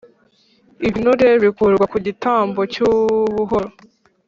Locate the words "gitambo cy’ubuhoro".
2.05-3.67